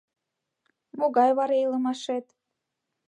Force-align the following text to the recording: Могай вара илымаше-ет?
Могай 0.99 1.31
вара 1.37 1.55
илымаше-ет? 1.63 2.27